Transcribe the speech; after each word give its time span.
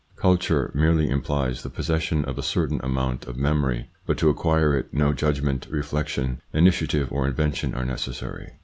Culture 0.15 0.71
merely 0.73 1.09
implies 1.11 1.61
the 1.61 1.69
possession 1.69 2.25
of 2.25 2.39
a 2.39 2.41
certain 2.41 2.79
amount 2.81 3.27
of 3.27 3.37
memory, 3.37 3.91
but 4.07 4.17
to 4.17 4.29
acquire 4.31 4.75
it 4.75 4.91
no 4.91 5.13
judgment, 5.13 5.67
reflection, 5.69 6.41
initiative 6.53 7.11
or 7.11 7.27
invention 7.27 7.75
are 7.75 7.85
necessary. 7.85 8.53